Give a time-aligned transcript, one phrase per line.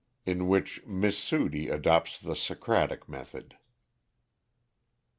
[0.25, 3.59] _In which Miss Sudie Adopts the Socratic Method.